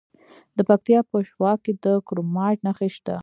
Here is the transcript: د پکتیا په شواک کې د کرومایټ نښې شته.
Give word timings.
د 0.57 0.59
پکتیا 0.69 0.99
په 1.09 1.17
شواک 1.29 1.59
کې 1.65 1.73
د 1.83 1.85
کرومایټ 2.07 2.59
نښې 2.65 2.89
شته. 2.95 3.15